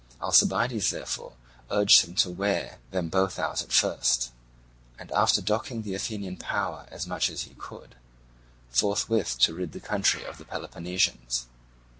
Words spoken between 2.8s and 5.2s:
them both out at first, and,